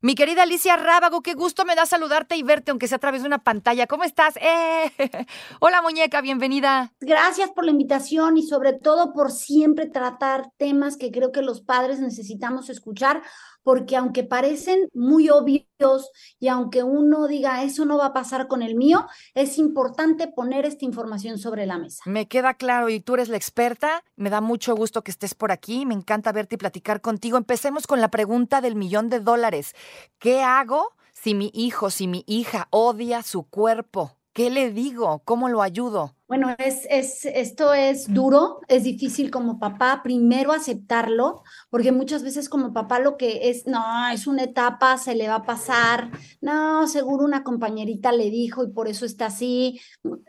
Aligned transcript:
Mi 0.00 0.14
querida 0.14 0.44
Alicia 0.44 0.76
Rábago, 0.76 1.22
qué 1.22 1.34
gusto 1.34 1.64
me 1.64 1.74
da 1.74 1.84
saludarte 1.84 2.36
y 2.36 2.44
verte, 2.44 2.70
aunque 2.70 2.86
sea 2.86 2.96
a 2.96 3.00
través 3.00 3.22
de 3.22 3.26
una 3.26 3.42
pantalla. 3.42 3.88
¿Cómo 3.88 4.04
estás? 4.04 4.36
¡Eh! 4.40 4.92
Hola, 5.58 5.82
muñeca, 5.82 6.20
bienvenida. 6.20 6.92
Gracias 7.00 7.50
por 7.50 7.64
la 7.64 7.72
invitación 7.72 8.36
y 8.36 8.44
sobre 8.44 8.74
todo 8.74 9.12
por 9.12 9.32
siempre 9.32 9.86
tratar 9.86 10.52
temas 10.56 10.96
que 10.96 11.10
creo 11.10 11.32
que 11.32 11.42
los 11.42 11.62
padres 11.62 11.98
necesitamos 11.98 12.70
escuchar, 12.70 13.24
porque 13.64 13.96
aunque 13.96 14.22
parecen 14.22 14.88
muy 14.94 15.30
obvios 15.30 16.10
y 16.40 16.48
aunque 16.48 16.82
uno 16.84 17.26
diga 17.26 17.62
eso 17.62 17.84
no 17.84 17.98
va 17.98 18.06
a 18.06 18.12
pasar 18.12 18.48
con 18.48 18.62
el 18.62 18.74
mío, 18.76 19.06
es 19.34 19.58
importante 19.58 20.26
poner 20.28 20.64
esta 20.64 20.84
información 20.84 21.38
sobre 21.38 21.66
la 21.66 21.76
mesa. 21.76 22.02
Me 22.06 22.26
queda 22.28 22.54
claro 22.54 22.88
y 22.88 23.00
tú 23.00 23.14
eres 23.14 23.28
la 23.28 23.36
experta. 23.36 24.02
Me 24.16 24.30
da 24.30 24.40
mucho 24.40 24.74
gusto 24.74 25.02
que 25.02 25.10
estés 25.10 25.34
por 25.34 25.52
aquí. 25.52 25.86
Me 25.86 25.94
encanta 25.94 26.32
verte 26.32 26.54
y 26.54 26.58
platicar 26.58 27.00
contigo. 27.00 27.36
Empecemos 27.36 27.86
con 27.86 28.00
la 28.00 28.10
pregunta 28.10 28.60
del 28.60 28.74
millón 28.74 29.08
de 29.10 29.20
dólares. 29.20 29.74
¿Qué 30.18 30.42
hago 30.42 30.94
si 31.12 31.34
mi 31.34 31.50
hijo, 31.54 31.90
si 31.90 32.06
mi 32.06 32.24
hija 32.26 32.68
odia 32.70 33.22
su 33.22 33.44
cuerpo? 33.44 34.18
¿Qué 34.38 34.50
le 34.50 34.70
digo? 34.70 35.20
¿Cómo 35.24 35.48
lo 35.48 35.62
ayudo? 35.62 36.14
Bueno, 36.28 36.54
es, 36.58 36.86
es, 36.90 37.24
esto 37.24 37.74
es 37.74 38.06
duro, 38.06 38.60
es 38.68 38.84
difícil 38.84 39.30
como 39.30 39.58
papá 39.58 40.00
primero 40.04 40.52
aceptarlo, 40.52 41.42
porque 41.70 41.90
muchas 41.90 42.22
veces 42.22 42.48
como 42.48 42.72
papá 42.72 43.00
lo 43.00 43.16
que 43.16 43.48
es, 43.50 43.66
no, 43.66 43.82
es 44.12 44.28
una 44.28 44.44
etapa, 44.44 44.96
se 44.98 45.16
le 45.16 45.26
va 45.26 45.36
a 45.36 45.42
pasar, 45.42 46.10
no, 46.40 46.86
seguro 46.86 47.24
una 47.24 47.42
compañerita 47.42 48.12
le 48.12 48.30
dijo 48.30 48.62
y 48.62 48.70
por 48.70 48.86
eso 48.88 49.06
está 49.06 49.26
así, 49.26 49.80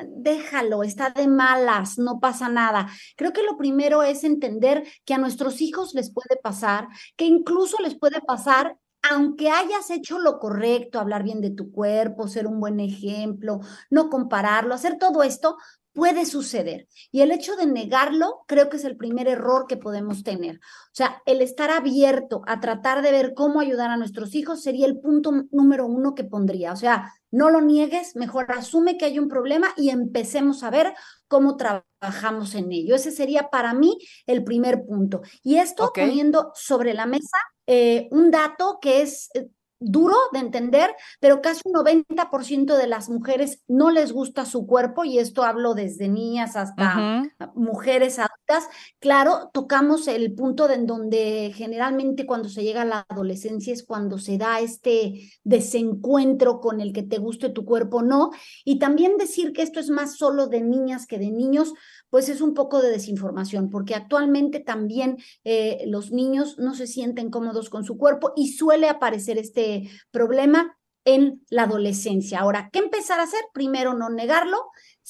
déjalo, 0.08 0.84
está 0.84 1.10
de 1.12 1.28
malas, 1.28 2.00
no 2.00 2.20
pasa 2.20 2.50
nada. 2.50 2.88
Creo 3.16 3.32
que 3.32 3.44
lo 3.44 3.58
primero 3.58 4.02
es 4.02 4.24
entender 4.24 4.88
que 5.06 5.14
a 5.14 5.20
nuestros 5.20 5.62
hijos 5.62 5.94
les 5.94 6.12
puede 6.12 6.38
pasar, 6.42 6.88
que 7.16 7.26
incluso 7.26 7.78
les 7.84 7.94
puede 7.94 8.22
pasar 8.22 8.78
aunque 9.02 9.50
hayas 9.50 9.90
hecho 9.90 10.20
lo 10.20 10.40
correcto, 10.40 11.00
hablar 11.00 11.24
bien 11.24 11.42
de 11.42 11.52
tu 11.52 11.72
cuerpo, 11.72 12.28
ser 12.28 12.48
un 12.48 12.60
buen 12.60 12.80
ejemplo, 12.80 13.60
no 13.90 14.10
compararlo, 14.10 14.74
hacer 14.74 14.98
todo 14.98 15.24
esto, 15.24 15.58
puede 15.94 16.26
suceder. 16.26 16.88
Y 17.12 17.22
el 17.22 17.32
hecho 17.32 17.56
de 17.56 17.66
negarlo 17.66 18.44
creo 18.48 18.70
que 18.70 18.78
es 18.78 18.86
el 18.86 18.98
primer 18.98 19.28
error 19.28 19.66
que 19.68 19.78
podemos 19.78 20.24
tener. 20.24 20.58
O 20.58 20.94
sea, 20.94 21.22
el 21.26 21.42
estar 21.42 21.72
abierto 21.72 22.42
a 22.48 22.60
tratar 22.60 23.02
de 23.02 23.12
ver 23.12 23.34
cómo 23.34 23.60
ayudar 23.60 23.90
a 23.92 23.98
nuestros 23.98 24.36
hijos 24.36 24.62
sería 24.62 24.86
el 24.86 25.00
punto 25.00 25.32
número 25.52 25.86
uno 25.88 26.16
que 26.16 26.24
pondría. 26.24 26.74
O 26.74 26.78
sea, 26.78 27.14
no 27.32 27.50
lo 27.50 27.62
niegues, 27.62 28.16
mejor 28.16 28.52
asume 28.52 28.98
que 28.98 29.06
hay 29.06 29.20
un 29.20 29.28
problema 29.28 29.74
y 29.78 29.90
empecemos 29.90 30.64
a 30.64 30.70
ver 30.70 30.94
cómo 31.28 31.58
trabajamos 31.58 32.56
en 32.56 32.72
ello. 32.72 32.96
Ese 32.96 33.12
sería 33.12 33.50
para 33.50 33.74
mí 33.74 33.98
el 34.26 34.44
primer 34.44 34.86
punto. 34.86 35.22
Y 35.44 35.58
esto 35.58 35.92
poniendo 35.94 36.52
sobre 36.56 36.94
la 36.94 37.06
mesa 37.06 37.38
eh, 37.68 38.08
un 38.12 38.32
dato 38.32 38.80
que 38.82 39.02
es 39.02 39.30
eh, 39.36 39.48
duro 39.80 40.16
de 40.34 40.40
entender, 40.40 40.96
pero 41.20 41.42
casi 41.42 41.62
un 41.66 41.74
90% 41.74 42.76
de 42.76 42.88
las 42.88 43.10
mujeres 43.10 43.62
no 43.68 43.92
les 43.92 44.12
gusta 44.12 44.46
su 44.46 44.66
cuerpo, 44.66 45.04
y 45.04 45.20
esto 45.20 45.44
hablo 45.44 45.74
desde 45.74 46.08
niñas 46.08 46.56
hasta 46.56 47.24
mujeres 47.56 48.18
adultas. 48.20 48.68
Claro, 49.00 49.50
tocamos 49.54 50.08
el 50.08 50.34
punto 50.34 50.68
de 50.68 50.80
en 50.80 50.88
donde 50.88 51.52
generalmente 51.54 52.26
cuando 52.26 52.50
se 52.50 52.64
llega 52.64 52.84
a 52.84 52.86
la 52.86 53.06
adolescencia 53.10 53.74
es 53.74 53.84
cuando 53.84 54.18
se 54.18 54.38
da 54.38 54.60
este 54.60 55.30
desencuentro 55.44 56.60
con 56.62 56.82
el 56.82 56.94
que 56.94 57.04
te 57.04 57.18
guste 57.18 57.50
tu 57.50 57.66
cuerpo, 57.66 58.02
no. 58.02 58.32
Y 58.64 58.80
también 58.80 59.18
decir 59.18 59.52
que 59.54 59.62
esto 59.62 59.80
es 59.80 59.90
más 59.90 60.18
solo 60.18 60.48
de 60.48 60.62
niñas 60.62 61.06
que 61.06 61.20
de 61.20 61.32
niños, 61.32 61.74
pues 62.10 62.30
es 62.30 62.42
un 62.42 62.54
poco 62.54 62.82
de 62.82 62.90
desinformación, 62.90 63.70
porque 63.70 63.94
actualmente 63.94 64.60
también 64.60 65.18
eh, 65.44 65.84
los 65.88 66.12
niños 66.12 66.58
no 66.58 66.74
se 66.74 66.88
sienten 66.88 67.30
cómodos 67.30 67.70
con 67.70 67.84
su 67.84 67.98
cuerpo 67.98 68.34
y 68.36 68.54
suele 68.54 68.90
aparecer 68.90 69.38
este 69.38 69.69
problema 70.12 70.78
en 71.06 71.42
la 71.50 71.64
adolescencia. 71.64 72.40
Ahora, 72.40 72.70
¿qué 72.72 72.80
empezar 72.80 73.20
a 73.20 73.24
hacer? 73.24 73.42
Primero, 73.54 73.94
no 73.94 74.10
negarlo. 74.10 74.58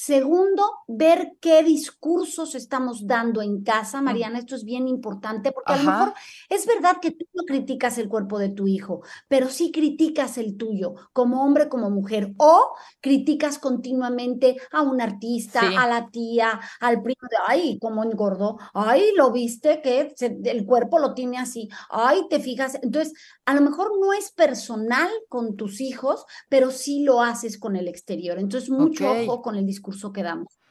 Segundo, 0.02 0.62
ver 0.88 1.36
qué 1.42 1.62
discursos 1.62 2.54
estamos 2.54 3.06
dando 3.06 3.42
en 3.42 3.62
casa. 3.62 4.00
Mariana, 4.00 4.38
esto 4.38 4.54
es 4.54 4.64
bien 4.64 4.88
importante 4.88 5.52
porque 5.52 5.74
a 5.74 5.76
lo 5.76 5.90
mejor 5.90 6.14
es 6.48 6.64
verdad 6.64 6.96
que 7.02 7.10
tú 7.10 7.26
no 7.34 7.42
criticas 7.44 7.98
el 7.98 8.08
cuerpo 8.08 8.38
de 8.38 8.48
tu 8.48 8.66
hijo, 8.66 9.02
pero 9.28 9.50
sí 9.50 9.70
criticas 9.70 10.38
el 10.38 10.56
tuyo, 10.56 10.94
como 11.12 11.44
hombre, 11.44 11.68
como 11.68 11.90
mujer, 11.90 12.32
o 12.38 12.70
criticas 13.02 13.58
continuamente 13.58 14.56
a 14.72 14.80
un 14.80 15.02
artista, 15.02 15.60
a 15.60 15.86
la 15.86 16.08
tía, 16.08 16.58
al 16.80 17.02
primo 17.02 17.28
de, 17.30 17.36
ay, 17.46 17.78
cómo 17.78 18.02
engordó, 18.02 18.56
ay, 18.72 19.12
lo 19.14 19.30
viste 19.32 19.82
que 19.82 20.14
el 20.18 20.64
cuerpo 20.64 20.98
lo 20.98 21.12
tiene 21.12 21.36
así, 21.36 21.68
ay, 21.90 22.22
te 22.30 22.40
fijas. 22.40 22.78
Entonces, 22.80 23.12
a 23.44 23.52
lo 23.52 23.60
mejor 23.60 24.00
no 24.00 24.14
es 24.14 24.32
personal 24.32 25.10
con 25.28 25.56
tus 25.56 25.82
hijos, 25.82 26.24
pero 26.48 26.70
sí 26.70 27.02
lo 27.02 27.20
haces 27.20 27.58
con 27.58 27.76
el 27.76 27.86
exterior. 27.86 28.38
Entonces, 28.38 28.70
mucho 28.70 29.12
ojo 29.12 29.42
con 29.42 29.56
el 29.56 29.66
discurso 29.66 29.89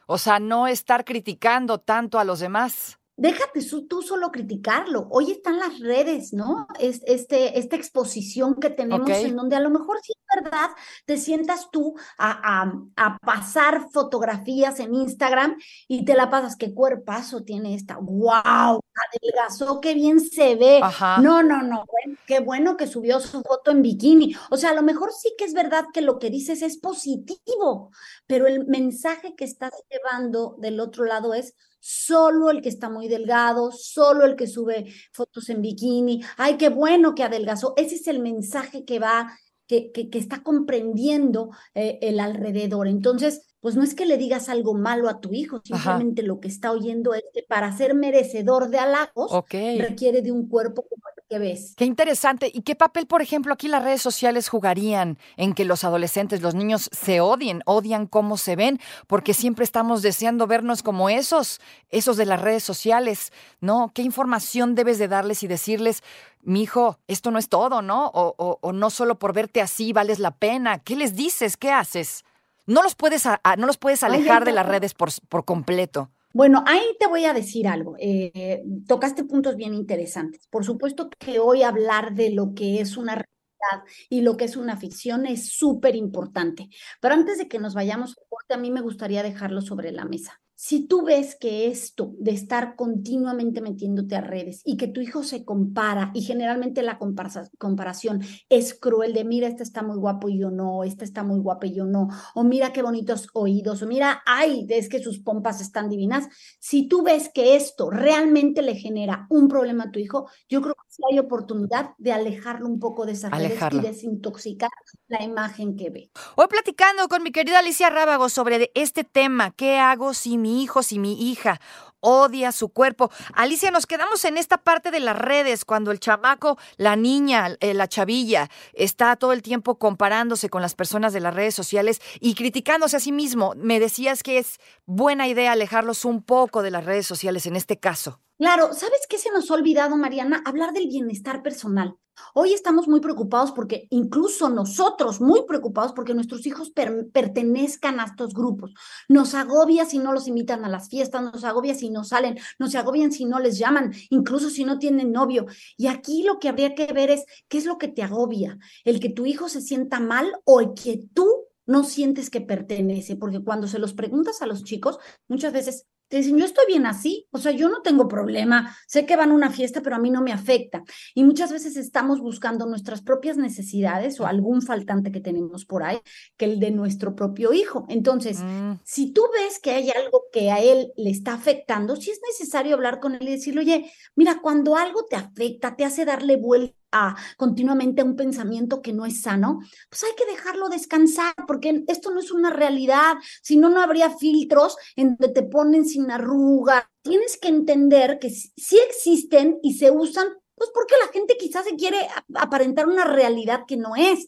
O 0.06 0.18
sea, 0.18 0.38
no 0.38 0.66
estar 0.66 1.04
criticando 1.04 1.78
tanto 1.78 2.18
a 2.18 2.24
los 2.24 2.40
demás. 2.40 2.99
Déjate 3.20 3.60
tú 3.86 4.00
solo 4.00 4.30
criticarlo. 4.30 5.06
Hoy 5.10 5.30
están 5.30 5.58
las 5.58 5.78
redes, 5.78 6.32
¿no? 6.32 6.66
Es, 6.78 7.02
este, 7.06 7.58
esta 7.58 7.76
exposición 7.76 8.54
que 8.54 8.70
tenemos 8.70 9.10
en 9.10 9.36
donde 9.36 9.56
a 9.56 9.60
lo 9.60 9.68
mejor 9.68 9.98
sí 10.02 10.14
es 10.16 10.42
verdad, 10.42 10.70
te 11.04 11.18
sientas 11.18 11.68
tú 11.70 11.94
a, 12.16 12.72
a, 12.96 13.18
pasar 13.18 13.90
fotografías 13.92 14.80
en 14.80 14.94
Instagram 14.94 15.58
y 15.86 16.06
te 16.06 16.14
la 16.14 16.30
pasas. 16.30 16.56
¿Qué 16.56 16.72
cuerpazo 16.72 17.42
tiene 17.42 17.74
esta? 17.74 17.98
¡Wow! 18.00 18.80
Adelgazó, 19.12 19.82
qué 19.82 19.92
bien 19.92 20.20
se 20.20 20.56
ve. 20.56 20.80
No, 21.20 21.42
no, 21.42 21.60
no. 21.60 21.84
qué 22.26 22.40
bueno 22.40 22.78
que 22.78 22.86
subió 22.86 23.20
su 23.20 23.42
foto 23.42 23.70
en 23.70 23.82
bikini. 23.82 24.34
O 24.50 24.56
sea, 24.56 24.70
a 24.70 24.74
lo 24.74 24.82
mejor 24.82 25.10
sí 25.12 25.34
que 25.36 25.44
es 25.44 25.52
verdad 25.52 25.84
que 25.92 26.00
lo 26.00 26.18
que 26.18 26.30
dices 26.30 26.62
es 26.62 26.78
positivo, 26.78 27.90
pero 28.26 28.46
el 28.46 28.66
mensaje 28.66 29.34
que 29.36 29.44
estás 29.44 29.72
llevando 29.90 30.56
del 30.58 30.80
otro 30.80 31.04
lado 31.04 31.34
es 31.34 31.54
solo 31.80 32.50
el 32.50 32.60
que 32.62 32.68
está 32.68 32.88
muy 32.88 33.08
delgado, 33.08 33.72
solo 33.72 34.24
el 34.24 34.36
que 34.36 34.46
sube 34.46 34.92
fotos 35.12 35.48
en 35.48 35.62
bikini, 35.62 36.22
ay, 36.36 36.56
qué 36.56 36.68
bueno 36.68 37.14
que 37.14 37.24
adelgazó. 37.24 37.74
Ese 37.76 37.96
es 37.96 38.06
el 38.06 38.20
mensaje 38.20 38.84
que 38.84 38.98
va, 38.98 39.36
que, 39.66 39.90
que, 39.90 40.08
está 40.18 40.42
comprendiendo 40.42 41.50
eh, 41.74 41.98
el 42.02 42.20
alrededor. 42.20 42.86
Entonces, 42.86 43.49
pues 43.60 43.76
no 43.76 43.82
es 43.82 43.94
que 43.94 44.06
le 44.06 44.16
digas 44.16 44.48
algo 44.48 44.74
malo 44.74 45.08
a 45.08 45.20
tu 45.20 45.34
hijo, 45.34 45.60
simplemente 45.62 46.22
lo 46.22 46.40
que 46.40 46.48
está 46.48 46.72
oyendo 46.72 47.12
es 47.12 47.22
que 47.34 47.42
para 47.42 47.70
ser 47.76 47.94
merecedor 47.94 48.70
de 48.70 48.78
halagos 48.78 49.30
requiere 49.50 50.22
de 50.22 50.32
un 50.32 50.48
cuerpo 50.48 50.82
como 50.82 51.02
el 51.14 51.22
que 51.28 51.38
ves. 51.38 51.74
Qué 51.76 51.84
interesante. 51.84 52.50
¿Y 52.52 52.62
qué 52.62 52.74
papel, 52.74 53.06
por 53.06 53.20
ejemplo, 53.20 53.52
aquí 53.52 53.68
las 53.68 53.84
redes 53.84 54.00
sociales 54.00 54.48
jugarían 54.48 55.18
en 55.36 55.52
que 55.52 55.66
los 55.66 55.84
adolescentes, 55.84 56.40
los 56.40 56.54
niños 56.54 56.88
se 56.90 57.20
odien, 57.20 57.62
odian 57.66 58.06
cómo 58.06 58.38
se 58.38 58.56
ven, 58.56 58.80
porque 59.06 59.34
siempre 59.34 59.64
estamos 59.64 60.00
deseando 60.00 60.46
vernos 60.46 60.82
como 60.82 61.10
esos, 61.10 61.60
esos 61.90 62.16
de 62.16 62.24
las 62.24 62.40
redes 62.40 62.64
sociales, 62.64 63.30
¿no? 63.60 63.92
¿Qué 63.94 64.00
información 64.00 64.74
debes 64.74 64.98
de 64.98 65.08
darles 65.08 65.42
y 65.42 65.48
decirles, 65.48 66.02
mi 66.42 66.62
hijo, 66.62 66.98
esto 67.08 67.30
no 67.30 67.38
es 67.38 67.50
todo, 67.50 67.82
¿no? 67.82 68.10
O, 68.14 68.58
o 68.60 68.72
no 68.72 68.88
solo 68.88 69.18
por 69.18 69.34
verte 69.34 69.60
así 69.60 69.92
vales 69.92 70.18
la 70.18 70.30
pena. 70.30 70.78
¿Qué 70.78 70.96
les 70.96 71.14
dices? 71.14 71.58
¿Qué 71.58 71.70
haces? 71.70 72.24
No 72.70 72.82
los 72.82 72.94
puedes, 72.94 73.24
no 73.26 73.66
los 73.66 73.78
puedes 73.78 74.04
alejar 74.04 74.44
de 74.44 74.52
las 74.52 74.64
redes 74.64 74.94
por, 74.94 75.10
por 75.28 75.44
completo. 75.44 76.10
Bueno, 76.32 76.62
ahí 76.68 76.84
te 77.00 77.08
voy 77.08 77.24
a 77.24 77.32
decir 77.32 77.66
algo. 77.66 77.96
Eh, 77.98 78.62
tocaste 78.86 79.24
puntos 79.24 79.56
bien 79.56 79.74
interesantes. 79.74 80.46
Por 80.46 80.64
supuesto 80.64 81.10
que 81.18 81.40
hoy 81.40 81.64
hablar 81.64 82.14
de 82.14 82.30
lo 82.30 82.54
que 82.54 82.80
es 82.80 82.96
una 82.96 83.14
realidad 83.16 83.90
y 84.08 84.20
lo 84.20 84.36
que 84.36 84.44
es 84.44 84.56
una 84.56 84.76
ficción 84.76 85.26
es 85.26 85.52
súper 85.52 85.96
importante. 85.96 86.68
Pero 87.00 87.14
antes 87.14 87.38
de 87.38 87.48
que 87.48 87.58
nos 87.58 87.74
vayamos 87.74 88.14
a 88.50 88.56
mí 88.56 88.70
me 88.70 88.80
gustaría 88.80 89.22
dejarlo 89.22 89.62
sobre 89.62 89.92
la 89.92 90.04
mesa. 90.04 90.40
Si 90.62 90.86
tú 90.86 91.02
ves 91.02 91.36
que 91.36 91.68
esto 91.68 92.12
de 92.18 92.32
estar 92.32 92.76
continuamente 92.76 93.62
metiéndote 93.62 94.14
a 94.14 94.20
redes 94.20 94.60
y 94.66 94.76
que 94.76 94.88
tu 94.88 95.00
hijo 95.00 95.22
se 95.22 95.42
compara 95.42 96.10
y 96.12 96.20
generalmente 96.20 96.82
la 96.82 96.98
comparación 96.98 98.20
es 98.50 98.74
cruel 98.74 99.14
de 99.14 99.24
mira, 99.24 99.48
este 99.48 99.62
está 99.62 99.82
muy 99.82 99.96
guapo 99.96 100.28
y 100.28 100.38
yo 100.38 100.50
no, 100.50 100.84
este 100.84 101.06
está 101.06 101.22
muy 101.22 101.40
guapo 101.40 101.64
y 101.64 101.72
yo 101.72 101.86
no, 101.86 102.08
o 102.34 102.44
mira 102.44 102.74
qué 102.74 102.82
bonitos 102.82 103.28
oídos, 103.32 103.80
o 103.80 103.86
mira, 103.86 104.22
ay, 104.26 104.66
es 104.68 104.90
que 104.90 105.02
sus 105.02 105.20
pompas 105.20 105.62
están 105.62 105.88
divinas. 105.88 106.28
Si 106.58 106.86
tú 106.86 107.02
ves 107.02 107.30
que 107.32 107.56
esto 107.56 107.88
realmente 107.88 108.60
le 108.60 108.74
genera 108.74 109.26
un 109.30 109.48
problema 109.48 109.84
a 109.84 109.90
tu 109.90 109.98
hijo, 109.98 110.28
yo 110.46 110.60
creo 110.60 110.74
que 110.74 110.92
sí 110.94 111.02
hay 111.10 111.18
oportunidad 111.18 111.92
de 111.96 112.12
alejarlo 112.12 112.66
un 112.66 112.78
poco 112.80 113.06
de 113.06 113.12
esas 113.12 113.30
redes 113.30 113.58
y 113.72 113.80
desintoxicar 113.80 114.68
la 115.08 115.22
imagen 115.22 115.74
que 115.74 115.88
ve. 115.88 116.10
Hoy 116.36 116.48
platicando 116.48 117.08
con 117.08 117.22
mi 117.22 117.32
querida 117.32 117.60
Alicia 117.60 117.88
Rábago 117.88 118.28
sobre 118.28 118.70
este 118.74 119.04
tema, 119.04 119.52
¿qué 119.52 119.78
hago 119.78 120.12
si 120.12 120.36
mi 120.36 120.49
mi 120.50 120.62
hijo, 120.62 120.82
si 120.82 120.98
mi 120.98 121.30
hija 121.30 121.60
odia 122.00 122.50
su 122.52 122.70
cuerpo. 122.70 123.10
Alicia, 123.34 123.70
nos 123.70 123.86
quedamos 123.86 124.24
en 124.24 124.38
esta 124.38 124.58
parte 124.58 124.90
de 124.90 125.00
las 125.00 125.16
redes, 125.16 125.64
cuando 125.64 125.90
el 125.90 126.00
chamaco, 126.00 126.58
la 126.76 126.96
niña, 126.96 127.56
eh, 127.60 127.74
la 127.74 127.88
chavilla, 127.88 128.48
está 128.72 129.16
todo 129.16 129.32
el 129.32 129.42
tiempo 129.42 129.78
comparándose 129.78 130.48
con 130.48 130.62
las 130.62 130.74
personas 130.74 131.12
de 131.12 131.20
las 131.20 131.34
redes 131.34 131.54
sociales 131.54 132.00
y 132.20 132.34
criticándose 132.34 132.96
a 132.96 133.00
sí 133.00 133.12
mismo. 133.12 133.52
Me 133.56 133.80
decías 133.80 134.22
que 134.22 134.38
es 134.38 134.58
buena 134.86 135.28
idea 135.28 135.52
alejarlos 135.52 136.04
un 136.04 136.22
poco 136.22 136.62
de 136.62 136.70
las 136.70 136.84
redes 136.84 137.06
sociales 137.06 137.46
en 137.46 137.56
este 137.56 137.78
caso. 137.78 138.20
Claro, 138.40 138.72
¿sabes 138.72 139.00
qué 139.06 139.18
se 139.18 139.30
nos 139.30 139.50
ha 139.50 139.54
olvidado, 139.54 139.98
Mariana? 139.98 140.42
Hablar 140.46 140.72
del 140.72 140.86
bienestar 140.88 141.42
personal. 141.42 141.96
Hoy 142.32 142.54
estamos 142.54 142.88
muy 142.88 143.00
preocupados 143.00 143.52
porque 143.52 143.86
incluso 143.90 144.48
nosotros 144.48 145.20
muy 145.20 145.42
preocupados 145.46 145.92
porque 145.92 146.14
nuestros 146.14 146.46
hijos 146.46 146.72
pertenezcan 146.72 148.00
a 148.00 148.04
estos 148.04 148.32
grupos. 148.32 148.72
Nos 149.10 149.34
agobia 149.34 149.84
si 149.84 149.98
no 149.98 150.14
los 150.14 150.26
invitan 150.26 150.64
a 150.64 150.70
las 150.70 150.88
fiestas, 150.88 151.22
nos 151.22 151.44
agobia 151.44 151.74
si 151.74 151.90
no 151.90 152.02
salen, 152.02 152.38
nos 152.58 152.74
agobian 152.74 153.12
si 153.12 153.26
no 153.26 153.40
les 153.40 153.58
llaman, 153.58 153.92
incluso 154.08 154.48
si 154.48 154.64
no 154.64 154.78
tienen 154.78 155.12
novio. 155.12 155.44
Y 155.76 155.88
aquí 155.88 156.22
lo 156.22 156.38
que 156.38 156.48
habría 156.48 156.74
que 156.74 156.90
ver 156.94 157.10
es 157.10 157.26
qué 157.46 157.58
es 157.58 157.66
lo 157.66 157.76
que 157.76 157.88
te 157.88 158.02
agobia, 158.02 158.58
el 158.86 159.00
que 159.00 159.10
tu 159.10 159.26
hijo 159.26 159.50
se 159.50 159.60
sienta 159.60 160.00
mal 160.00 160.32
o 160.44 160.60
el 160.62 160.72
que 160.72 160.98
tú 161.12 161.44
no 161.66 161.84
sientes 161.84 162.30
que 162.30 162.40
pertenece, 162.40 163.16
porque 163.16 163.44
cuando 163.44 163.68
se 163.68 163.78
los 163.78 163.92
preguntas 163.92 164.40
a 164.40 164.46
los 164.46 164.64
chicos, 164.64 164.98
muchas 165.28 165.52
veces 165.52 165.84
te 166.10 166.16
dicen, 166.16 166.36
yo 166.36 166.44
estoy 166.44 166.66
bien 166.66 166.86
así, 166.86 167.28
o 167.30 167.38
sea, 167.38 167.52
yo 167.52 167.68
no 167.68 167.82
tengo 167.82 168.08
problema, 168.08 168.76
sé 168.88 169.06
que 169.06 169.14
van 169.14 169.30
a 169.30 169.34
una 169.34 169.50
fiesta, 169.50 169.80
pero 169.80 169.94
a 169.94 170.00
mí 170.00 170.10
no 170.10 170.22
me 170.22 170.32
afecta. 170.32 170.82
Y 171.14 171.22
muchas 171.22 171.52
veces 171.52 171.76
estamos 171.76 172.20
buscando 172.20 172.66
nuestras 172.66 173.00
propias 173.00 173.36
necesidades 173.36 174.18
o 174.18 174.26
algún 174.26 174.60
faltante 174.60 175.12
que 175.12 175.20
tenemos 175.20 175.64
por 175.64 175.84
ahí, 175.84 176.00
que 176.36 176.46
el 176.46 176.58
de 176.58 176.72
nuestro 176.72 177.14
propio 177.14 177.52
hijo. 177.52 177.86
Entonces, 177.88 178.40
mm. 178.40 178.80
si 178.84 179.12
tú 179.12 179.22
ves 179.32 179.60
que 179.60 179.70
hay 179.70 179.90
algo 179.90 180.24
que 180.32 180.50
a 180.50 180.58
él 180.58 180.92
le 180.96 181.10
está 181.10 181.34
afectando, 181.34 181.94
si 181.94 182.10
es 182.10 182.20
necesario 182.28 182.74
hablar 182.74 182.98
con 182.98 183.14
él 183.14 183.28
y 183.28 183.30
decirle, 183.30 183.60
oye, 183.60 183.92
mira, 184.16 184.40
cuando 184.42 184.76
algo 184.76 185.04
te 185.04 185.14
afecta, 185.14 185.76
te 185.76 185.84
hace 185.84 186.04
darle 186.04 186.36
vuelta 186.36 186.79
a 186.92 187.16
continuamente 187.36 188.02
un 188.02 188.16
pensamiento 188.16 188.82
que 188.82 188.92
no 188.92 189.06
es 189.06 189.22
sano, 189.22 189.60
pues 189.88 190.04
hay 190.04 190.12
que 190.16 190.30
dejarlo 190.30 190.68
descansar, 190.68 191.34
porque 191.46 191.84
esto 191.88 192.10
no 192.10 192.20
es 192.20 192.30
una 192.30 192.50
realidad, 192.50 193.16
si 193.42 193.56
no, 193.56 193.68
no 193.68 193.80
habría 193.80 194.10
filtros 194.10 194.76
en 194.96 195.16
donde 195.16 195.34
te 195.34 195.42
ponen 195.42 195.86
sin 195.86 196.10
arruga. 196.10 196.90
Tienes 197.02 197.38
que 197.38 197.48
entender 197.48 198.18
que 198.18 198.30
sí 198.30 198.78
existen 198.88 199.58
y 199.62 199.74
se 199.74 199.90
usan, 199.90 200.28
pues 200.54 200.70
porque 200.74 200.94
la 201.04 201.12
gente 201.12 201.36
quizás 201.38 201.64
se 201.64 201.76
quiere 201.76 202.08
aparentar 202.34 202.86
una 202.86 203.04
realidad 203.04 203.62
que 203.66 203.76
no 203.76 203.96
es 203.96 204.26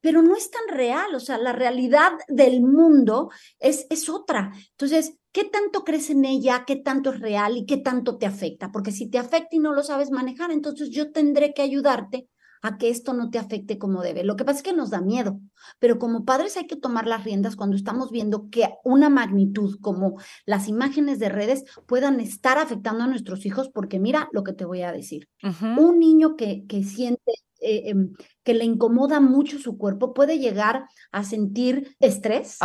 pero 0.00 0.20
no 0.20 0.36
es 0.36 0.50
tan 0.50 0.68
real, 0.68 1.14
o 1.14 1.18
sea, 1.18 1.38
la 1.38 1.52
realidad 1.52 2.12
del 2.28 2.60
mundo 2.60 3.30
es, 3.58 3.86
es 3.88 4.10
otra. 4.10 4.52
Entonces, 4.72 5.14
¿qué 5.34 5.44
tanto 5.44 5.84
crees 5.84 6.08
en 6.10 6.24
ella? 6.24 6.64
¿Qué 6.64 6.76
tanto 6.76 7.12
es 7.12 7.20
real? 7.20 7.58
¿Y 7.58 7.66
qué 7.66 7.76
tanto 7.76 8.16
te 8.16 8.24
afecta? 8.24 8.70
Porque 8.70 8.92
si 8.92 9.10
te 9.10 9.18
afecta 9.18 9.56
y 9.56 9.58
no 9.58 9.74
lo 9.74 9.82
sabes 9.82 10.12
manejar, 10.12 10.52
entonces 10.52 10.90
yo 10.90 11.10
tendré 11.10 11.52
que 11.52 11.60
ayudarte 11.60 12.28
a 12.62 12.78
que 12.78 12.88
esto 12.88 13.12
no 13.12 13.28
te 13.30 13.38
afecte 13.38 13.76
como 13.76 14.00
debe. 14.00 14.24
Lo 14.24 14.36
que 14.36 14.44
pasa 14.44 14.58
es 14.58 14.62
que 14.62 14.72
nos 14.72 14.90
da 14.90 15.02
miedo, 15.02 15.40
pero 15.80 15.98
como 15.98 16.24
padres 16.24 16.56
hay 16.56 16.66
que 16.66 16.76
tomar 16.76 17.06
las 17.06 17.24
riendas 17.24 17.56
cuando 17.56 17.76
estamos 17.76 18.10
viendo 18.10 18.48
que 18.48 18.66
una 18.84 19.10
magnitud 19.10 19.78
como 19.82 20.18
las 20.46 20.68
imágenes 20.68 21.18
de 21.18 21.28
redes 21.28 21.64
puedan 21.86 22.20
estar 22.20 22.56
afectando 22.56 23.04
a 23.04 23.08
nuestros 23.08 23.44
hijos, 23.44 23.68
porque 23.68 23.98
mira 23.98 24.28
lo 24.32 24.44
que 24.44 24.54
te 24.54 24.64
voy 24.64 24.82
a 24.82 24.92
decir. 24.92 25.28
Un 25.60 25.98
niño 25.98 26.36
que, 26.36 26.64
que 26.66 26.84
siente 26.84 27.32
eh, 27.60 27.90
em, 27.90 28.14
que 28.44 28.54
le 28.54 28.64
incomoda 28.64 29.20
mucho 29.20 29.58
su 29.58 29.76
cuerpo, 29.76 30.14
puede 30.14 30.38
llegar 30.38 30.86
a 31.10 31.24
sentir 31.24 31.96
estrés, 31.98 32.58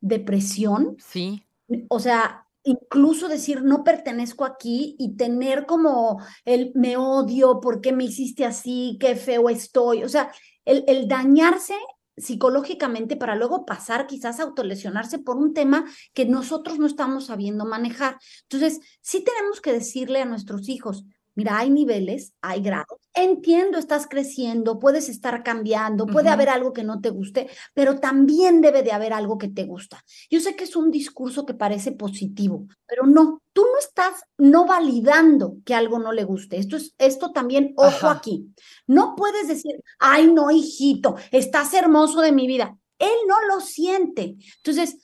depresión. 0.00 0.96
Sí. 0.98 1.45
O 1.88 2.00
sea, 2.00 2.46
incluso 2.64 3.28
decir 3.28 3.62
no 3.62 3.84
pertenezco 3.84 4.44
aquí 4.44 4.96
y 4.98 5.16
tener 5.16 5.66
como 5.66 6.20
el 6.44 6.72
me 6.74 6.96
odio, 6.96 7.60
¿por 7.60 7.80
qué 7.80 7.92
me 7.92 8.04
hiciste 8.04 8.44
así? 8.44 8.96
Qué 9.00 9.16
feo 9.16 9.48
estoy. 9.48 10.04
O 10.04 10.08
sea, 10.08 10.32
el, 10.64 10.84
el 10.88 11.08
dañarse 11.08 11.74
psicológicamente 12.16 13.16
para 13.16 13.36
luego 13.36 13.66
pasar 13.66 14.06
quizás 14.06 14.40
a 14.40 14.44
autolesionarse 14.44 15.18
por 15.18 15.36
un 15.36 15.52
tema 15.52 15.84
que 16.14 16.24
nosotros 16.24 16.78
no 16.78 16.86
estamos 16.86 17.26
sabiendo 17.26 17.66
manejar. 17.66 18.18
Entonces, 18.42 18.80
sí 19.00 19.22
tenemos 19.22 19.60
que 19.60 19.72
decirle 19.72 20.22
a 20.22 20.24
nuestros 20.24 20.68
hijos, 20.68 21.04
Mira, 21.36 21.58
hay 21.58 21.68
niveles, 21.68 22.32
hay 22.40 22.62
grados. 22.62 22.98
Entiendo, 23.12 23.78
estás 23.78 24.06
creciendo, 24.08 24.78
puedes 24.78 25.10
estar 25.10 25.42
cambiando, 25.42 26.06
puede 26.06 26.30
haber 26.30 26.48
algo 26.48 26.72
que 26.72 26.82
no 26.82 27.00
te 27.02 27.10
guste, 27.10 27.48
pero 27.74 28.00
también 28.00 28.62
debe 28.62 28.82
de 28.82 28.92
haber 28.92 29.12
algo 29.12 29.36
que 29.36 29.48
te 29.48 29.64
gusta. 29.64 30.02
Yo 30.30 30.40
sé 30.40 30.56
que 30.56 30.64
es 30.64 30.76
un 30.76 30.90
discurso 30.90 31.44
que 31.44 31.52
parece 31.52 31.92
positivo, 31.92 32.66
pero 32.86 33.06
no, 33.06 33.42
tú 33.52 33.62
no 33.62 33.78
estás 33.78 34.14
no 34.38 34.66
validando 34.66 35.56
que 35.66 35.74
algo 35.74 35.98
no 35.98 36.12
le 36.12 36.24
guste. 36.24 36.56
Esto 36.56 36.76
es 36.76 36.94
esto 36.98 37.32
también 37.32 37.74
ojo 37.76 38.08
aquí. 38.08 38.46
No 38.86 39.14
puedes 39.14 39.46
decir, 39.46 39.72
"Ay, 39.98 40.32
no, 40.32 40.50
hijito, 40.50 41.16
estás 41.32 41.74
hermoso 41.74 42.22
de 42.22 42.32
mi 42.32 42.46
vida." 42.46 42.76
Él 42.98 43.16
no 43.28 43.36
lo 43.46 43.60
siente. 43.60 44.36
Entonces, 44.56 44.96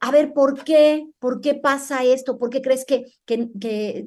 a 0.00 0.10
ver, 0.10 0.32
¿por 0.32 0.64
qué? 0.64 1.06
¿Por 1.18 1.40
qué 1.40 1.54
pasa 1.54 2.04
esto? 2.04 2.38
¿Por 2.38 2.50
qué 2.50 2.62
crees 2.62 2.84
que, 2.84 3.04
que, 3.24 3.48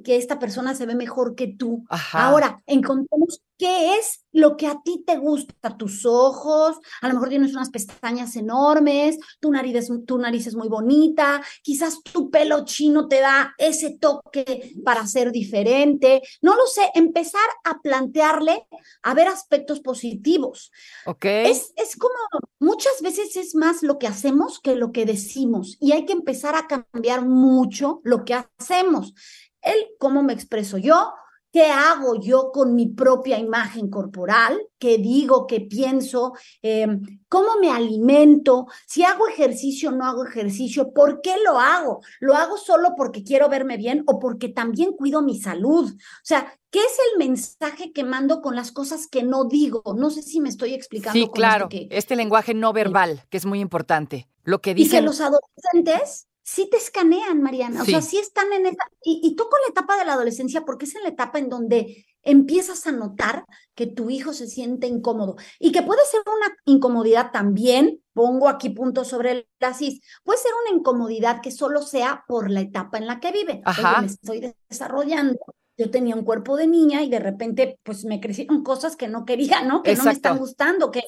que, 0.03 0.15
esta 0.15 0.39
persona 0.39 0.75
se 0.75 0.85
ve 0.85 0.95
mejor 0.95 1.35
que 1.35 1.47
tú? 1.47 1.85
Ahora, 2.13 2.61
encontremos 2.65 3.41
qué 3.57 3.95
es 3.95 4.23
lo 4.31 4.57
que 4.57 4.67
a 4.67 4.81
ti 4.83 5.03
te 5.05 5.17
gusta, 5.17 5.77
tus 5.77 6.05
ojos, 6.05 6.77
a 7.01 7.07
lo 7.07 7.15
mejor 7.15 7.29
tienes 7.29 7.53
unas 7.53 7.69
pestañas 7.69 8.35
enormes, 8.35 9.17
tu 9.39 9.51
nariz 9.51 9.75
es, 9.75 9.91
tu 10.05 10.17
nariz 10.17 10.47
es 10.47 10.55
muy 10.55 10.67
bonita, 10.67 11.43
quizás 11.61 12.01
tu 12.03 12.29
pelo 12.29 12.65
chino 12.65 13.07
te 13.07 13.19
da 13.19 13.53
ese 13.57 13.97
toque 13.99 14.73
para 14.83 15.05
ser 15.07 15.31
diferente, 15.31 16.21
no 16.41 16.55
lo 16.55 16.65
sé, 16.65 16.89
empezar 16.95 17.41
a 17.63 17.79
plantearle 17.81 18.67
a 19.03 19.13
ver 19.13 19.27
aspectos 19.27 19.79
positivos. 19.79 20.71
Ok. 21.05 21.25
Es, 21.25 21.73
es 21.75 21.95
como 21.95 22.13
muchas 22.59 23.01
veces 23.01 23.35
es 23.35 23.55
más 23.55 23.83
lo 23.83 23.97
que 23.97 24.07
hacemos 24.07 24.59
que 24.59 24.75
lo 24.75 24.91
que 24.91 25.05
decimos 25.05 25.77
y 25.79 25.91
hay 25.91 26.05
que 26.05 26.13
empezar 26.13 26.55
a 26.55 26.67
cambiar 26.67 27.25
mucho 27.25 28.01
lo 28.03 28.25
que 28.25 28.35
hacemos. 28.59 29.13
El 29.61 29.89
cómo 29.99 30.23
me 30.23 30.33
expreso 30.33 30.77
yo, 30.77 31.13
¿Qué 31.51 31.65
hago 31.65 32.15
yo 32.15 32.51
con 32.53 32.75
mi 32.75 32.87
propia 32.87 33.37
imagen 33.37 33.89
corporal? 33.89 34.57
¿Qué 34.79 34.97
digo? 34.97 35.45
¿Qué 35.47 35.59
pienso? 35.59 36.33
Em, 36.61 37.01
¿Cómo 37.27 37.57
me 37.59 37.69
alimento? 37.69 38.67
Si 38.87 39.03
hago 39.03 39.27
ejercicio 39.27 39.89
o 39.89 39.91
no 39.91 40.05
hago 40.05 40.25
ejercicio, 40.25 40.93
¿por 40.93 41.21
qué 41.21 41.35
lo 41.45 41.59
hago? 41.59 41.99
¿Lo 42.21 42.35
hago 42.35 42.57
solo 42.57 42.89
porque 42.95 43.23
quiero 43.23 43.49
verme 43.49 43.75
bien 43.75 44.03
o 44.07 44.17
porque 44.17 44.47
también 44.47 44.93
cuido 44.93 45.21
mi 45.21 45.39
salud? 45.39 45.91
O 45.91 46.23
sea, 46.23 46.57
¿qué 46.69 46.79
es 46.79 46.97
el 47.11 47.19
mensaje 47.19 47.91
que 47.91 48.05
mando 48.05 48.41
con 48.41 48.55
las 48.55 48.71
cosas 48.71 49.07
que 49.07 49.23
no 49.23 49.43
digo? 49.43 49.83
No 49.97 50.09
sé 50.09 50.21
si 50.21 50.39
me 50.39 50.47
estoy 50.47 50.73
explicando. 50.73 51.19
Sí, 51.19 51.29
claro. 51.33 51.67
este 51.69 52.15
lenguaje 52.15 52.53
no 52.53 52.71
verbal, 52.71 53.23
que 53.29 53.37
es 53.37 53.45
muy 53.45 53.59
importante. 53.59 54.29
Lo 54.43 54.61
que 54.61 54.73
dicen. 54.73 54.97
Y 54.97 54.99
que 54.99 55.05
los 55.05 55.21
adolescentes 55.21 56.27
sí 56.43 56.67
te 56.69 56.77
escanean, 56.77 57.41
Mariana. 57.41 57.81
O 57.81 57.85
sea, 57.85 58.01
sí 58.01 58.17
están 58.17 58.51
en 58.53 58.65
esa. 58.65 58.83
Y, 59.03 59.35
toco 59.35 59.57
la 59.65 59.71
etapa 59.71 59.97
de 59.97 60.05
la 60.05 60.13
adolescencia 60.13 60.65
porque 60.65 60.85
es 60.85 60.95
en 60.95 61.03
la 61.03 61.09
etapa 61.09 61.39
en 61.39 61.49
donde 61.49 62.05
empiezas 62.23 62.85
a 62.85 62.91
notar 62.91 63.45
que 63.73 63.87
tu 63.87 64.09
hijo 64.09 64.33
se 64.33 64.47
siente 64.47 64.85
incómodo 64.85 65.37
y 65.59 65.71
que 65.71 65.81
puede 65.81 66.05
ser 66.05 66.21
una 66.25 66.55
incomodidad 66.65 67.31
también, 67.31 68.01
pongo 68.13 68.47
aquí 68.47 68.69
puntos 68.69 69.07
sobre 69.07 69.47
la 69.59 69.73
CIS, 69.73 70.01
puede 70.23 70.37
ser 70.37 70.51
una 70.65 70.77
incomodidad 70.77 71.41
que 71.41 71.51
solo 71.51 71.81
sea 71.81 72.23
por 72.27 72.51
la 72.51 72.61
etapa 72.61 72.97
en 72.97 73.07
la 73.07 73.19
que 73.19 73.31
vive. 73.31 73.61
Ajá. 73.65 74.01
me 74.01 74.07
estoy 74.07 74.53
desarrollando. 74.69 75.39
Yo 75.77 75.89
tenía 75.89 76.15
un 76.15 76.23
cuerpo 76.23 76.57
de 76.57 76.67
niña 76.67 77.01
y 77.01 77.09
de 77.09 77.19
repente 77.19 77.79
pues 77.81 78.05
me 78.05 78.19
crecieron 78.19 78.63
cosas 78.63 78.95
que 78.95 79.07
no 79.07 79.25
quería, 79.25 79.63
¿no? 79.63 79.81
Que 79.81 79.95
no 79.95 80.03
me 80.03 80.11
están 80.11 80.37
gustando, 80.37 80.91
que 80.91 81.01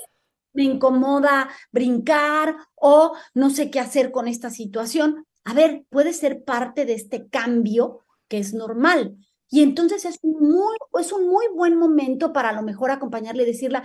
me 0.53 0.63
incomoda 0.63 1.49
brincar 1.71 2.55
o 2.75 3.13
no 3.33 3.49
sé 3.49 3.69
qué 3.69 3.79
hacer 3.79 4.11
con 4.11 4.27
esta 4.27 4.49
situación. 4.49 5.25
A 5.43 5.53
ver, 5.53 5.85
puede 5.89 6.13
ser 6.13 6.43
parte 6.43 6.85
de 6.85 6.93
este 6.93 7.27
cambio 7.27 7.99
que 8.27 8.37
es 8.37 8.53
normal. 8.53 9.17
Y 9.49 9.61
entonces 9.61 10.05
es 10.05 10.19
muy, 10.23 10.75
es 10.99 11.11
un 11.11 11.27
muy 11.27 11.45
buen 11.53 11.77
momento 11.77 12.33
para 12.33 12.49
a 12.49 12.53
lo 12.53 12.63
mejor 12.63 12.89
acompañarle 12.89 13.43
y 13.43 13.47
decirle, 13.47 13.83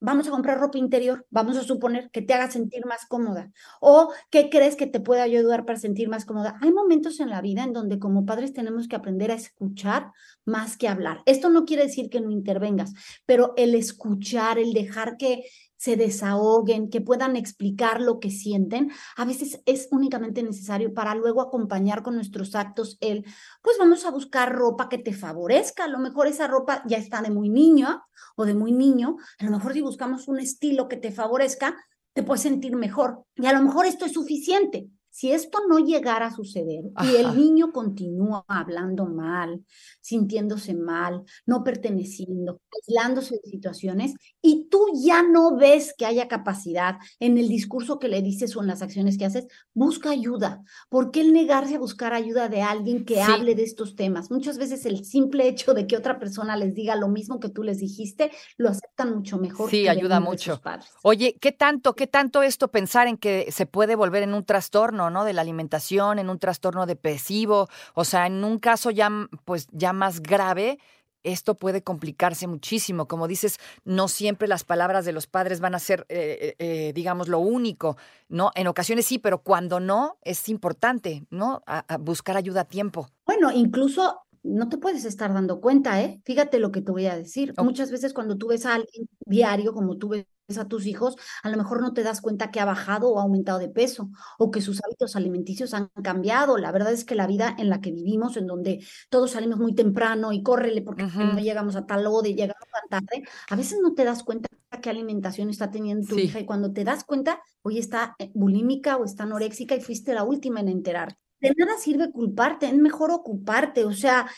vamos 0.00 0.28
a 0.28 0.30
comprar 0.30 0.60
ropa 0.60 0.78
interior, 0.78 1.26
vamos 1.30 1.56
a 1.56 1.64
suponer 1.64 2.10
que 2.10 2.22
te 2.22 2.34
haga 2.34 2.50
sentir 2.50 2.86
más 2.86 3.06
cómoda 3.06 3.50
o 3.80 4.12
qué 4.30 4.48
crees 4.50 4.76
que 4.76 4.86
te 4.86 5.00
puede 5.00 5.22
ayudar 5.22 5.64
para 5.64 5.78
sentir 5.78 6.08
más 6.08 6.24
cómoda. 6.24 6.58
Hay 6.60 6.72
momentos 6.72 7.20
en 7.20 7.30
la 7.30 7.40
vida 7.40 7.64
en 7.64 7.72
donde 7.72 7.98
como 7.98 8.26
padres 8.26 8.52
tenemos 8.52 8.86
que 8.86 8.96
aprender 8.96 9.30
a 9.30 9.34
escuchar 9.34 10.12
más 10.44 10.76
que 10.76 10.88
hablar. 10.88 11.22
Esto 11.26 11.48
no 11.48 11.64
quiere 11.64 11.84
decir 11.84 12.10
que 12.10 12.20
no 12.20 12.30
intervengas, 12.30 12.92
pero 13.26 13.54
el 13.56 13.74
escuchar, 13.74 14.58
el 14.58 14.72
dejar 14.72 15.16
que 15.16 15.44
se 15.78 15.96
desahoguen, 15.96 16.90
que 16.90 17.00
puedan 17.00 17.36
explicar 17.36 18.00
lo 18.02 18.20
que 18.20 18.30
sienten, 18.30 18.90
a 19.16 19.24
veces 19.24 19.62
es 19.64 19.88
únicamente 19.90 20.42
necesario 20.42 20.92
para 20.92 21.14
luego 21.14 21.40
acompañar 21.40 22.02
con 22.02 22.16
nuestros 22.16 22.54
actos 22.54 22.98
el, 23.00 23.24
pues 23.62 23.76
vamos 23.78 24.04
a 24.04 24.10
buscar 24.10 24.52
ropa 24.52 24.88
que 24.88 24.98
te 24.98 25.14
favorezca, 25.14 25.84
a 25.84 25.88
lo 25.88 25.98
mejor 25.98 26.26
esa 26.26 26.46
ropa 26.48 26.82
ya 26.86 26.98
está 26.98 27.22
de 27.22 27.30
muy 27.30 27.48
niño 27.48 28.02
o 28.36 28.44
de 28.44 28.54
muy 28.54 28.72
niño, 28.72 29.16
a 29.38 29.44
lo 29.44 29.52
mejor 29.52 29.72
si 29.72 29.80
buscamos 29.80 30.28
un 30.28 30.40
estilo 30.40 30.88
que 30.88 30.96
te 30.96 31.12
favorezca, 31.12 31.76
te 32.12 32.24
puedes 32.24 32.42
sentir 32.42 32.74
mejor. 32.74 33.24
Y 33.36 33.46
a 33.46 33.52
lo 33.52 33.62
mejor 33.62 33.86
esto 33.86 34.04
es 34.04 34.12
suficiente. 34.12 34.88
Si 35.18 35.32
esto 35.32 35.58
no 35.68 35.80
llegara 35.80 36.26
a 36.26 36.30
suceder 36.30 36.84
y 37.02 37.16
el 37.16 37.36
niño 37.36 37.72
continúa 37.72 38.44
hablando 38.46 39.04
mal, 39.06 39.64
sintiéndose 40.00 40.74
mal, 40.74 41.24
no 41.44 41.64
perteneciendo, 41.64 42.60
aislándose 42.72 43.40
de 43.42 43.50
situaciones, 43.50 44.14
y 44.40 44.68
tú 44.70 44.86
ya 44.94 45.24
no 45.24 45.56
ves 45.56 45.92
que 45.98 46.06
haya 46.06 46.28
capacidad 46.28 46.98
en 47.18 47.36
el 47.36 47.48
discurso 47.48 47.98
que 47.98 48.06
le 48.06 48.22
dices 48.22 48.54
o 48.54 48.60
en 48.60 48.68
las 48.68 48.80
acciones 48.80 49.18
que 49.18 49.24
haces, 49.24 49.48
busca 49.74 50.10
ayuda. 50.10 50.62
¿Por 50.88 51.10
qué 51.10 51.22
el 51.22 51.32
negarse 51.32 51.74
a 51.74 51.80
buscar 51.80 52.12
ayuda 52.12 52.48
de 52.48 52.62
alguien 52.62 53.04
que 53.04 53.20
hable 53.20 53.56
de 53.56 53.64
estos 53.64 53.96
temas? 53.96 54.30
Muchas 54.30 54.56
veces 54.56 54.86
el 54.86 55.04
simple 55.04 55.48
hecho 55.48 55.74
de 55.74 55.88
que 55.88 55.96
otra 55.96 56.20
persona 56.20 56.56
les 56.56 56.76
diga 56.76 56.94
lo 56.94 57.08
mismo 57.08 57.40
que 57.40 57.48
tú 57.48 57.64
les 57.64 57.80
dijiste, 57.80 58.30
lo 58.56 58.68
aceptan 58.68 59.16
mucho 59.16 59.36
mejor. 59.38 59.68
Sí, 59.68 59.88
ayuda 59.88 60.20
mucho. 60.20 60.60
Oye, 61.02 61.36
¿qué 61.40 61.50
tanto, 61.50 61.96
qué 61.96 62.06
tanto 62.06 62.44
esto 62.44 62.68
pensar 62.68 63.08
en 63.08 63.16
que 63.16 63.50
se 63.50 63.66
puede 63.66 63.96
volver 63.96 64.22
en 64.22 64.32
un 64.32 64.44
trastorno? 64.44 65.07
¿No? 65.10 65.24
De 65.24 65.32
la 65.32 65.42
alimentación, 65.42 66.18
en 66.18 66.30
un 66.30 66.38
trastorno 66.38 66.86
depresivo, 66.86 67.68
o 67.94 68.04
sea, 68.04 68.26
en 68.26 68.44
un 68.44 68.58
caso 68.58 68.90
ya, 68.90 69.10
pues, 69.44 69.68
ya 69.72 69.92
más 69.92 70.20
grave, 70.20 70.78
esto 71.22 71.54
puede 71.56 71.82
complicarse 71.82 72.46
muchísimo. 72.46 73.06
Como 73.06 73.28
dices, 73.28 73.58
no 73.84 74.08
siempre 74.08 74.48
las 74.48 74.64
palabras 74.64 75.04
de 75.04 75.12
los 75.12 75.26
padres 75.26 75.60
van 75.60 75.74
a 75.74 75.78
ser, 75.78 76.06
eh, 76.08 76.54
eh, 76.58 76.88
eh, 76.88 76.92
digamos, 76.92 77.28
lo 77.28 77.38
único, 77.38 77.96
¿no? 78.28 78.50
En 78.54 78.66
ocasiones 78.66 79.06
sí, 79.06 79.18
pero 79.18 79.42
cuando 79.42 79.80
no, 79.80 80.18
es 80.22 80.48
importante, 80.48 81.26
¿no? 81.30 81.62
buscar 82.00 82.36
ayuda 82.36 82.62
a 82.62 82.64
tiempo. 82.64 83.08
Bueno, 83.26 83.50
incluso 83.52 84.22
no 84.42 84.68
te 84.68 84.78
puedes 84.78 85.04
estar 85.04 85.32
dando 85.32 85.60
cuenta, 85.60 86.00
¿eh? 86.02 86.20
Fíjate 86.24 86.58
lo 86.58 86.72
que 86.72 86.80
te 86.80 86.92
voy 86.92 87.06
a 87.06 87.16
decir. 87.16 87.54
Muchas 87.58 87.90
veces 87.90 88.14
cuando 88.14 88.36
tú 88.36 88.48
ves 88.48 88.64
a 88.66 88.74
alguien 88.74 89.08
diario, 89.26 89.72
como 89.72 89.96
tú 89.96 90.08
ves 90.10 90.26
a 90.56 90.66
tus 90.66 90.86
hijos, 90.86 91.16
a 91.42 91.50
lo 91.50 91.58
mejor 91.58 91.82
no 91.82 91.92
te 91.92 92.02
das 92.02 92.22
cuenta 92.22 92.50
que 92.50 92.60
ha 92.60 92.64
bajado 92.64 93.10
o 93.10 93.18
ha 93.18 93.22
aumentado 93.22 93.58
de 93.58 93.68
peso 93.68 94.10
o 94.38 94.50
que 94.50 94.62
sus 94.62 94.80
hábitos 94.82 95.14
alimenticios 95.14 95.74
han 95.74 95.88
cambiado. 96.02 96.56
La 96.56 96.72
verdad 96.72 96.92
es 96.92 97.04
que 97.04 97.14
la 97.14 97.26
vida 97.26 97.54
en 97.58 97.68
la 97.68 97.82
que 97.82 97.92
vivimos, 97.92 98.38
en 98.38 98.46
donde 98.46 98.82
todos 99.10 99.32
salimos 99.32 99.58
muy 99.58 99.74
temprano 99.74 100.32
y 100.32 100.42
córrele 100.42 100.80
porque 100.80 101.02
no 101.02 101.38
llegamos 101.38 101.76
a 101.76 101.84
tal 101.84 102.06
hora 102.06 102.28
y 102.28 102.34
llegamos 102.34 102.64
tan 102.72 103.04
tarde, 103.04 103.24
a 103.50 103.56
veces 103.56 103.78
no 103.82 103.92
te 103.92 104.04
das 104.04 104.22
cuenta 104.22 104.48
qué 104.80 104.90
alimentación 104.90 105.50
está 105.50 105.70
teniendo 105.70 106.06
tu 106.06 106.18
hija 106.18 106.40
y 106.40 106.46
cuando 106.46 106.72
te 106.72 106.84
das 106.84 107.04
cuenta, 107.04 107.42
hoy 107.62 107.78
está 107.78 108.14
eh, 108.18 108.30
bulímica 108.34 108.96
o 108.96 109.04
está 109.04 109.24
anoréxica 109.24 109.74
y 109.74 109.80
fuiste 109.80 110.14
la 110.14 110.24
última 110.24 110.60
en 110.60 110.68
enterarte. 110.68 111.18
De 111.40 111.52
nada 111.56 111.78
sirve 111.78 112.10
culparte, 112.10 112.66
es 112.66 112.74
mejor 112.74 113.10
ocuparte, 113.10 113.84
o 113.84 113.92
sea, 113.92 114.28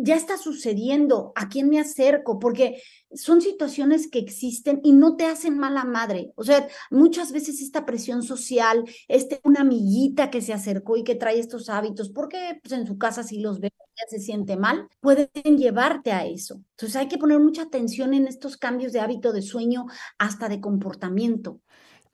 ya 0.00 0.16
está 0.16 0.36
sucediendo, 0.36 1.32
¿a 1.34 1.48
quién 1.48 1.68
me 1.68 1.80
acerco? 1.80 2.38
Porque 2.38 2.82
son 3.12 3.40
situaciones 3.40 4.08
que 4.10 4.18
existen 4.18 4.80
y 4.84 4.92
no 4.92 5.16
te 5.16 5.26
hacen 5.26 5.58
mala 5.58 5.84
madre. 5.84 6.32
O 6.36 6.44
sea, 6.44 6.68
muchas 6.90 7.32
veces 7.32 7.60
esta 7.60 7.86
presión 7.86 8.22
social, 8.22 8.84
este, 9.08 9.40
una 9.44 9.60
amiguita 9.60 10.30
que 10.30 10.40
se 10.40 10.52
acercó 10.52 10.96
y 10.96 11.04
que 11.04 11.14
trae 11.14 11.38
estos 11.38 11.68
hábitos, 11.68 12.10
porque 12.10 12.58
pues, 12.62 12.72
en 12.72 12.86
su 12.86 12.98
casa 12.98 13.22
si 13.22 13.40
los 13.40 13.60
ve 13.60 13.72
ya 13.78 14.08
se 14.08 14.20
siente 14.24 14.56
mal, 14.56 14.88
pueden 15.00 15.28
llevarte 15.56 16.12
a 16.12 16.24
eso. 16.26 16.62
Entonces 16.70 16.96
hay 16.96 17.08
que 17.08 17.18
poner 17.18 17.40
mucha 17.40 17.62
atención 17.62 18.14
en 18.14 18.28
estos 18.28 18.56
cambios 18.56 18.92
de 18.92 19.00
hábito 19.00 19.32
de 19.32 19.42
sueño 19.42 19.86
hasta 20.18 20.48
de 20.48 20.60
comportamiento 20.60 21.60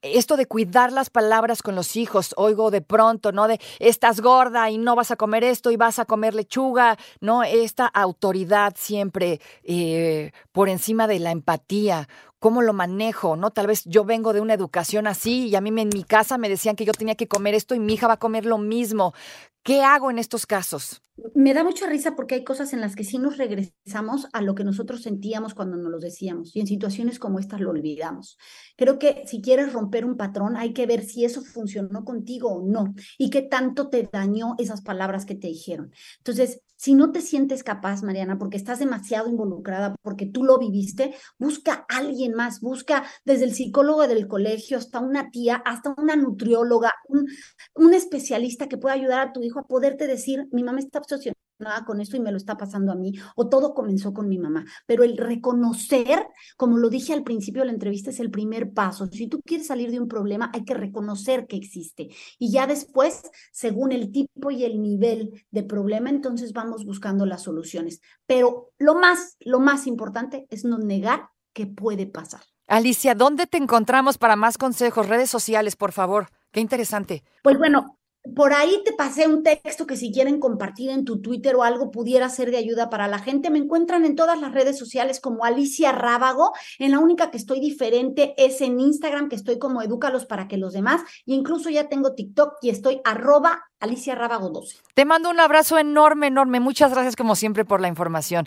esto 0.05 0.37
de 0.37 0.47
cuidar 0.47 0.93
las 0.93 1.11
palabras 1.11 1.63
con 1.63 1.75
los 1.75 1.97
hijos, 1.97 2.35
oigo 2.37 2.71
de 2.71 2.83
pronto, 2.83 3.33
¿no? 3.33 3.49
De 3.49 3.61
estás 3.79 4.21
gorda 4.21 4.71
y 4.71 4.79
no 4.79 4.95
vas 4.95 5.11
a 5.11 5.17
comer 5.17 5.45
esto 5.45 5.71
y 5.71 5.77
vas 5.77 5.99
a 5.99 6.05
comer 6.05 6.35
lechuga, 6.35 6.99
¿no? 7.21 7.43
Esta 7.43 7.87
autoridad 7.87 8.75
siempre 8.77 9.41
eh, 9.63 10.33
por 10.53 10.69
encima 10.69 11.07
de 11.07 11.19
la 11.19 11.31
empatía. 11.31 12.09
¿Cómo 12.39 12.61
lo 12.61 12.75
manejo? 12.75 13.37
¿No? 13.37 13.51
Tal 13.51 13.67
vez 13.67 13.85
yo 13.87 14.05
vengo 14.05 14.35
de 14.35 14.43
una 14.43 14.53
educación 14.53 15.07
así 15.07 15.49
y 15.49 15.57
a 15.57 15.63
mí 15.63 15.71
en 15.81 15.89
mi 15.89 16.05
casa 16.05 16.37
me 16.37 16.51
decían 16.51 16.77
que 16.77 16.85
yo 16.85 16.93
tenía 16.93 17.15
que 17.15 17.27
comer 17.27 17.55
esto 17.55 17.75
y 17.75 17.79
mi 17.79 17.95
hija 17.95 18.07
va 18.07 18.15
a 18.15 18.19
comer 18.19 18.45
lo 18.45 18.59
mismo. 18.59 19.15
¿Qué 19.65 19.83
hago 19.83 20.11
en 20.11 20.19
estos 20.19 20.45
casos? 20.45 21.01
Me 21.35 21.55
da 21.55 21.65
mucha 21.65 21.87
risa 21.87 22.15
porque 22.15 22.35
hay 22.35 22.45
cosas 22.45 22.75
en 22.75 22.83
las 22.83 22.95
que 22.95 23.03
sí 23.03 23.17
nos 23.17 23.39
regresamos 23.39 24.27
a 24.35 24.43
lo 24.43 24.55
que 24.55 24.63
nosotros 24.63 25.01
sentíamos 25.03 25.55
cuando 25.55 25.79
nos 25.79 25.91
lo 25.91 25.99
decíamos 25.99 26.55
y 26.55 26.61
en 26.61 26.67
situaciones 26.67 27.19
como 27.19 27.39
estas 27.39 27.61
lo 27.61 27.71
olvidamos. 27.71 28.37
Creo 28.77 28.99
que 28.99 29.23
si 29.27 29.41
quieres 29.41 29.73
romper 29.73 30.05
un 30.05 30.19
patrón 30.19 30.59
hay 30.59 30.75
que 30.75 30.85
ver 30.85 31.03
si 31.03 31.25
eso 31.25 31.41
funcionó 31.41 32.05
contigo 32.05 32.51
o 32.51 32.69
no 32.69 32.95
y 33.17 33.31
qué 33.31 33.41
tanto 33.41 33.89
te 33.89 34.07
dañó 34.13 34.55
esas 34.59 34.83
palabras 34.83 35.25
que 35.25 35.35
te 35.35 35.47
dijeron. 35.47 35.93
Entonces, 36.19 36.61
si 36.85 36.95
no 36.95 37.13
te 37.13 37.23
sientes 37.23 37.65
capaz, 37.65 38.03
Mariana, 38.03 38.37
porque 38.37 38.59
estás 38.59 38.79
demasiado 38.79 39.31
involucrada, 39.31 39.97
porque 40.03 40.27
tú 40.27 40.45
lo 40.45 40.59
viviste, 40.59 41.15
busca 41.39 41.87
a 41.89 41.97
alguien 41.97 42.35
más, 42.35 42.61
busca 42.61 43.05
desde 43.25 43.45
el 43.47 43.55
psicólogo 43.55 44.07
del 44.07 44.29
colegio 44.29 44.77
hasta 44.77 45.01
una 45.01 45.31
tía, 45.31 45.57
hasta 45.65 45.95
una 45.97 46.15
nutrióloga, 46.15 46.93
un, 47.09 47.95
especialista 47.95 48.69
que 48.69 48.77
pueda 48.77 48.97
ayudar 48.97 49.21
a 49.21 49.33
tu 49.33 49.43
hijo 49.43 49.61
a 49.61 49.67
poderte 49.67 50.07
decir, 50.07 50.47
mi 50.53 50.63
mamá 50.63 50.81
está 50.81 50.99
obsesionada 50.99 51.44
con 51.87 52.01
esto 52.01 52.17
y 52.17 52.21
me 52.21 52.31
lo 52.31 52.37
está 52.37 52.57
pasando 52.57 52.93
a 52.93 52.97
mí, 52.97 53.13
o 53.37 53.49
todo 53.49 53.75
comenzó 53.75 54.13
con 54.13 54.29
mi 54.29 54.39
mamá. 54.39 54.65
Pero 54.87 55.05
el 55.05 55.17
reconocer, 55.17 56.27
como 56.57 56.79
lo 56.79 56.91
dije 56.91 57.13
al 57.13 57.23
principio 57.23 57.63
de 57.63 57.67
la 57.67 57.73
entrevista, 57.73 58.11
es 58.11 58.21
el 58.21 58.31
primer 58.31 58.73
paso. 58.73 59.07
Si 59.07 59.29
tú 59.29 59.41
quieres 59.43 59.67
salir 59.67 59.91
de 59.91 60.01
un 60.01 60.09
problema, 60.09 60.51
hay 60.53 60.65
que 60.65 60.75
reconocer 60.75 61.47
que 61.47 61.57
existe. 61.57 62.09
Y 62.39 62.51
ya 62.51 62.67
después, 62.67 63.23
según 63.53 63.93
el 63.93 64.11
tipo 64.11 64.51
y 64.51 64.65
el 64.65 64.81
nivel 64.81 65.45
de 65.51 65.63
problema, 65.63 66.11
entonces 66.11 66.53
vamos 66.53 66.85
buscando 66.85 67.27
las 67.27 67.43
soluciones. 67.43 68.01
Pero 68.27 68.73
lo 68.79 68.95
más, 68.95 69.37
lo 69.41 69.61
más 69.61 69.87
importante 69.87 70.47
es 70.51 70.65
no 70.65 70.79
negar 70.79 71.29
que 71.53 71.67
puede 71.67 72.07
pasar. 72.07 72.43
Alicia, 72.67 73.15
¿dónde 73.15 73.47
te 73.47 73.59
encontramos 73.59 74.19
para 74.19 74.37
más 74.37 74.59
consejos? 74.59 75.09
Redes 75.09 75.31
sociales, 75.31 75.77
por 75.77 75.93
favor. 75.93 76.29
Qué 76.51 76.61
interesante. 76.61 77.23
Pues 77.43 77.59
bueno, 77.59 77.99
por 78.35 78.55
ahí 78.55 78.81
te 78.85 78.93
pasé 78.93 79.29
un 79.29 79.43
texto 79.43 79.87
que 79.87 79.97
si 79.97 80.11
quieren 80.11 80.41
compartir 80.41 80.91
en 80.91 81.05
tu 81.05 81.21
Twitter 81.21 81.55
o 81.57 81.63
algo 81.63 81.91
pudiera 81.91 82.29
ser 82.31 82.51
de 82.51 82.57
ayuda 82.57 82.89
para 82.89 83.07
la 83.07 83.19
gente. 83.19 83.51
Me 83.51 83.59
encuentran 83.59 84.05
en 84.05 84.17
todas 84.17 84.41
las 84.41 84.53
redes 84.53 84.79
sociales 84.79 85.21
como 85.21 85.45
Alicia 85.45 85.93
Rábago. 85.93 86.53
En 86.79 86.93
la 86.93 87.01
única 87.01 87.31
que 87.31 87.37
estoy 87.37 87.61
diferente 87.61 88.35
es 88.39 88.63
en 88.63 88.81
Instagram, 88.81 89.29
que 89.29 89.37
estoy 89.37 89.59
como 89.59 89.83
Edúcalos 89.83 90.25
para 90.25 90.49
que 90.49 90.57
los 90.57 90.73
demás. 90.73 91.03
Y 91.27 91.35
incluso 91.35 91.69
ya 91.69 91.89
tengo 91.89 92.15
TikTok 92.15 92.55
y 92.63 92.71
estoy 92.71 93.01
arroba 93.05 93.65
Alicia 93.79 94.15
Rábago 94.15 94.49
12. 94.49 94.79
Te 94.95 95.05
mando 95.05 95.29
un 95.29 95.41
abrazo 95.41 95.77
enorme, 95.79 96.29
enorme. 96.29 96.61
Muchas 96.61 96.93
gracias 96.93 97.17
como 97.17 97.37
siempre 97.37 97.67
por 97.67 97.83
la 97.83 97.89
información. 97.89 98.47